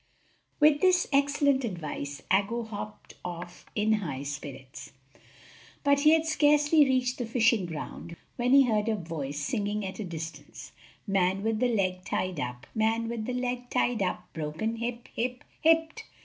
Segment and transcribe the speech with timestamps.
[0.59, 4.93] With this excellent advice, Aggo hopped off in high spirits.
[5.83, 9.99] But he had scarcely reached the fishing ground, when he heard a voice singing at
[9.99, 10.71] a distance:=
[11.07, 15.43] ```Man with the leg tied up, ```Man with the leg tied up, ````Broken hip hip
[15.63, 16.01] `````Hipped.